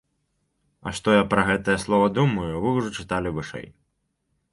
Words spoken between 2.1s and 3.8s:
думаю, вы ўжо чыталі вышэй.